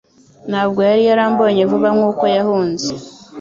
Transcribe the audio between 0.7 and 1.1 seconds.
yari